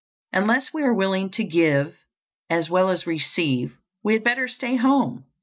Unless 0.33 0.73
we 0.73 0.81
are 0.81 0.95
willing 0.95 1.29
to 1.29 1.43
give 1.43 1.95
as 2.49 2.71
well 2.71 2.89
as 2.89 3.05
receive, 3.05 3.77
we 4.03 4.13
had 4.13 4.23
better 4.23 4.47
stay 4.47 4.73
at 4.73 4.79
home. 4.79 5.25